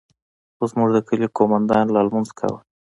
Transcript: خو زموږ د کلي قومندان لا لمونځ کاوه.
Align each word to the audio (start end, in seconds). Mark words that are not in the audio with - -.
خو 0.55 0.63
زموږ 0.71 0.89
د 0.93 0.97
کلي 1.07 1.27
قومندان 1.37 1.85
لا 1.95 2.01
لمونځ 2.05 2.29
کاوه. 2.39 2.59